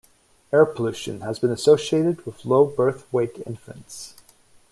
Air 0.51 0.65
pollution 0.65 1.21
has 1.21 1.37
been 1.37 1.51
associated 1.51 2.25
with 2.25 2.43
low 2.43 2.65
birth 2.65 3.05
weight 3.13 3.39
infants. 3.45 4.15